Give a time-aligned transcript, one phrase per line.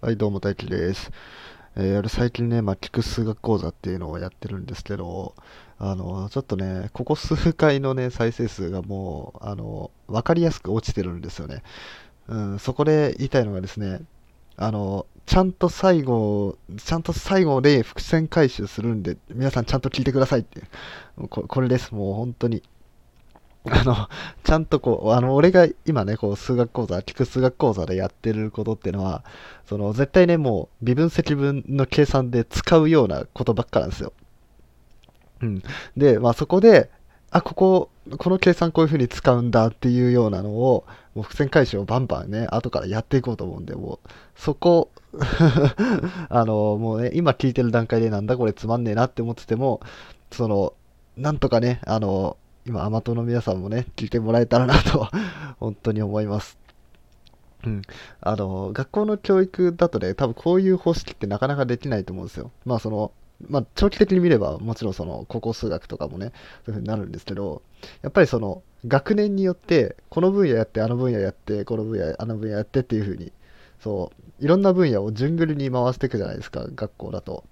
[0.00, 1.10] はい、どうも大輝です。
[1.74, 5.34] えー、最近ね、まあ、聞く数学講座っていうのをやってるんですけど、
[5.76, 11.64] あの、ちょっとね、ここ数回のね、再生数がもう、あの、わかりやすく落ちてるんですよね。
[12.28, 14.02] うん、そこで言いたいのがですね、
[14.56, 20.62] あの、ちゃんと最後、ちゃんと最後で伏線回収するんで、皆さんちゃんと聞いてくださいって。
[21.28, 22.62] ここれです、もう本当に。
[23.80, 24.08] あの、
[24.44, 29.24] ちゃんとこう、あの、俺が今ね、こう、数学講座、聞く数学講座でやってることっていうのは、
[29.66, 34.12] その、絶対ね、もう、微分積分の計算で使うようなことばっかなんですよ。
[35.42, 35.62] うん。
[35.96, 36.90] で、まあそこで、
[37.30, 40.84] あ、ここ、この計算こういう風に使うんだっていうようなのを、
[41.14, 44.90] もう伏線回収をバンバンね、後からやっていこうと思うんで、もう、そこ、
[46.28, 49.80] あの、もうね、今聞いてる段階でなんだこれつまんねえなって思ってても、
[50.30, 50.74] その、
[51.16, 52.36] なんとかね、あの、
[52.68, 55.08] 今、アマトの皆さんもね、聞いてもらえたらなと、
[55.58, 56.58] 本当に思います。
[57.64, 57.82] うん。
[58.20, 62.50] あの、学校の教育だとね、多分こういう方式ってなかなかできないと思うんですよ。
[62.66, 63.12] まあその、
[63.48, 67.62] まあ長期的に見れば、もちろんその、高校数学とかもね、そういう風になるんですけど、
[68.02, 73.32] やっぱりその、学年によって、この分野やって、あの分野やって、この分野、あの分野やってっていう風に、
[73.80, 77.44] そう、いろんな分野を順繰りに回していくじゃないですか、学校だと。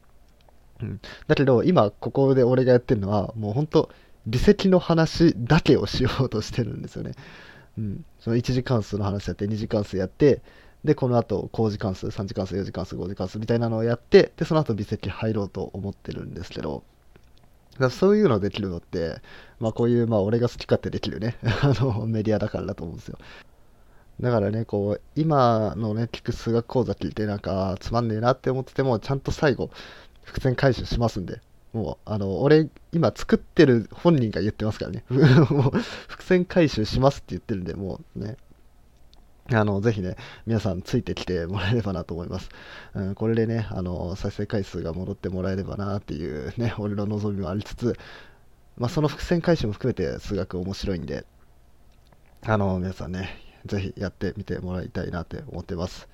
[0.82, 1.00] うん。
[1.26, 3.90] だけど、今、ここで俺がやってるのは、もう本当
[4.26, 7.12] 微積の話だけをしようとしてるんですよね。
[7.78, 8.04] うん。
[8.18, 10.42] その1次関数の話やって、2次関数やって、
[10.84, 16.84] で、この後、高次関数、3次関数、4次関数、5次関数みたいなのをやって、で、その後微積入ろうと思ってるんですけど、
[17.78, 19.20] だそういうのできるのって、
[19.60, 23.18] まあこういう、まあ俺が好き勝手できるね、あの、メディアだからだと思うんですよ。
[24.20, 29.70] だからね、こう、今のね、聞く数学講座聞いて、なんか、つまんねえなって思ってても、ちゃんと最後、
[30.22, 31.40] 伏線回収しますんで、
[31.76, 35.04] もう、あの、俺、今作ってる本人が言ってますからね。
[35.50, 38.38] もう、伏線回収しますって言ってるんで、もうね、
[39.52, 40.16] あの、ぜひね、
[40.46, 42.48] 皆さんついてきてもらえればなと思います。
[42.94, 47.96] うん、これでね、あの、再生回数が戻ってもらえればなっていうね、俺の望みもありつつ、
[48.78, 51.26] まあ、その伏線回収も含めて数学面白いんで、
[52.42, 56.08] あの、皆さんね、ぜひやってみてもらいたいなって思ってます。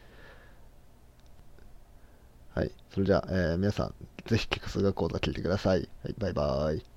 [2.54, 2.70] はい。
[2.92, 3.94] それじゃあ、えー皆さん、
[4.26, 5.88] ぜひ、キクス学講座聞いてください。
[6.02, 6.91] はい、バイバイ。